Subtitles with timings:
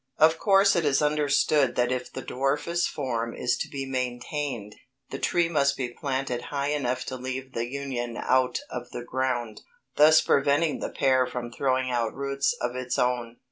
[0.17, 4.73] Of course, it is understood that if the dwarfest form is to be maintained,
[5.11, 9.61] the tree must be planted high enough to leave the union out of the ground,
[9.97, 13.37] thus preventing the pear from throwing out roots of its own.